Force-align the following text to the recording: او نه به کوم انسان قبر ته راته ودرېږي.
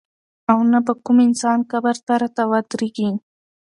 او 0.51 0.59
نه 0.71 0.79
به 0.85 0.93
کوم 1.05 1.17
انسان 1.27 1.59
قبر 1.71 1.95
ته 2.05 2.13
راته 2.21 2.43
ودرېږي. 2.51 3.09